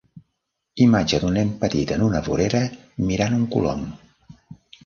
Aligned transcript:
Imatge 0.85 1.19
d'un 1.23 1.35
nen 1.39 1.51
petit 1.65 1.93
en 1.97 2.05
una 2.07 2.23
vorera 2.31 2.65
mirant 3.11 3.39
un 3.41 3.47
colom. 3.57 3.85